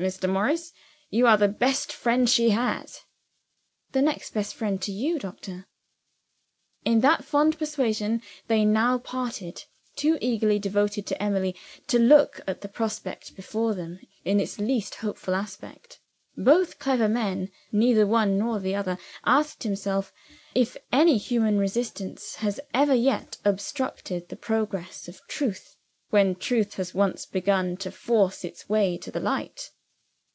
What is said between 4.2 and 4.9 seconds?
best friend to